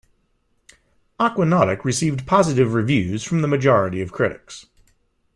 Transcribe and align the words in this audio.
"Aquanautic" 1.19 1.83
received 1.85 2.25
positive 2.25 2.73
reviews 2.73 3.23
from 3.23 3.43
the 3.43 3.47
majority 3.47 4.01
of 4.01 4.11
critics. 4.11 4.65